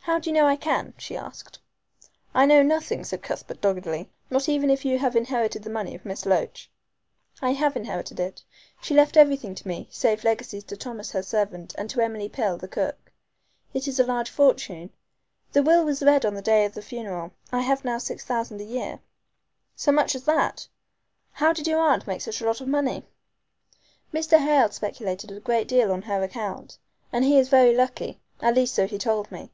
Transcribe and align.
"How 0.00 0.18
do 0.18 0.30
you 0.30 0.34
know 0.34 0.46
I 0.46 0.56
can?" 0.56 0.94
she 0.96 1.18
asked. 1.18 1.58
"I 2.32 2.46
know 2.46 2.62
nothing," 2.62 3.04
said 3.04 3.22
Cuthbert 3.22 3.60
doggedly, 3.60 4.08
"not 4.30 4.48
even 4.48 4.70
if 4.70 4.82
you 4.82 4.98
have 4.98 5.14
inherited 5.14 5.62
the 5.62 5.68
money 5.70 5.94
of 5.94 6.06
Miss 6.06 6.24
Loach." 6.24 6.70
"I 7.42 7.50
have 7.52 7.76
inherited 7.76 8.18
it. 8.18 8.42
She 8.80 8.94
left 8.94 9.18
everything 9.18 9.54
to 9.54 9.68
me, 9.68 9.86
save 9.90 10.24
legacies 10.24 10.64
to 10.64 10.78
Thomas 10.78 11.10
her 11.12 11.22
servant, 11.22 11.74
and 11.76 11.90
to 11.90 12.00
Emily 12.00 12.26
Pill, 12.26 12.56
the 12.56 12.66
cook. 12.68 13.12
It 13.74 13.86
is 13.86 14.00
a 14.00 14.06
large 14.06 14.30
fortune. 14.30 14.88
The 15.52 15.62
will 15.62 15.84
was 15.84 16.02
read 16.02 16.24
on 16.24 16.32
the 16.32 16.40
day 16.40 16.64
of 16.64 16.72
the 16.72 16.80
funeral. 16.80 17.32
I 17.52 17.60
have 17.60 17.84
now 17.84 17.98
six 17.98 18.24
thousand 18.24 18.62
a 18.62 18.64
year." 18.64 19.00
"So 19.76 19.92
much 19.92 20.14
as 20.14 20.24
that? 20.24 20.66
How 21.32 21.52
did 21.52 21.66
your 21.66 21.80
aunt 21.80 22.06
make 22.06 22.22
such 22.22 22.40
a 22.40 22.46
lot 22.46 22.62
of 22.62 22.66
money?" 22.66 23.04
"Mr. 24.12 24.38
Hale 24.38 24.70
speculated 24.70 25.30
a 25.30 25.38
great 25.38 25.68
deal 25.68 25.92
on 25.92 26.00
her 26.02 26.22
account, 26.24 26.78
and, 27.12 27.26
he 27.26 27.38
is 27.38 27.50
very 27.50 27.76
lucky. 27.76 28.18
At 28.40 28.54
least 28.54 28.74
so 28.74 28.86
he 28.86 28.96
told 28.96 29.30
me. 29.30 29.50